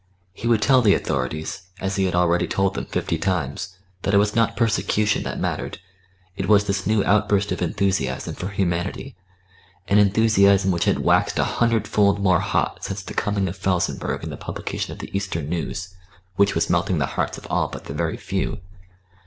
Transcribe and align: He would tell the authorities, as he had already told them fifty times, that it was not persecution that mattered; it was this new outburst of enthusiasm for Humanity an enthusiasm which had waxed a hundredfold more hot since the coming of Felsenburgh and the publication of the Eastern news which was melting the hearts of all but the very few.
He 0.33 0.47
would 0.47 0.63
tell 0.63 0.81
the 0.81 0.95
authorities, 0.95 1.67
as 1.79 1.95
he 1.97 2.05
had 2.05 2.15
already 2.15 2.47
told 2.47 2.73
them 2.73 2.85
fifty 2.87 3.19
times, 3.19 3.77
that 4.01 4.15
it 4.15 4.17
was 4.17 4.35
not 4.35 4.57
persecution 4.57 5.21
that 5.21 5.39
mattered; 5.39 5.77
it 6.35 6.47
was 6.47 6.65
this 6.65 6.87
new 6.87 7.03
outburst 7.05 7.51
of 7.51 7.61
enthusiasm 7.61 8.33
for 8.33 8.47
Humanity 8.47 9.15
an 9.87 9.99
enthusiasm 9.99 10.71
which 10.71 10.85
had 10.85 10.97
waxed 10.97 11.37
a 11.37 11.43
hundredfold 11.43 12.19
more 12.19 12.39
hot 12.39 12.83
since 12.83 13.03
the 13.03 13.13
coming 13.13 13.47
of 13.47 13.55
Felsenburgh 13.55 14.23
and 14.23 14.31
the 14.31 14.37
publication 14.37 14.91
of 14.91 14.97
the 14.97 15.15
Eastern 15.15 15.47
news 15.49 15.93
which 16.35 16.55
was 16.55 16.67
melting 16.67 16.97
the 16.97 17.05
hearts 17.05 17.37
of 17.37 17.45
all 17.51 17.67
but 17.67 17.83
the 17.85 17.93
very 17.93 18.17
few. 18.17 18.57